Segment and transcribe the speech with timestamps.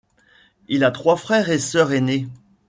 [0.67, 2.27] Il a trois frères et sœurs aînés.